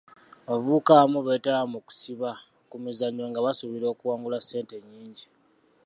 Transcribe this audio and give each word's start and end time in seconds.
Abavubuka 0.47 0.89
abamu 0.93 1.19
beetaaba 1.25 1.65
mu 1.73 1.79
kusiba 1.87 2.29
ku 2.69 2.75
mizannyo 2.83 3.23
nga 3.29 3.43
basuubira 3.45 3.85
okuwangula 3.93 4.37
ssente 4.41 4.73
ennyingi. 4.79 5.25